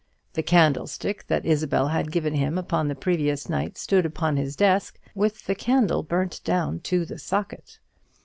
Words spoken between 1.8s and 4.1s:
had given him upon the previous night stood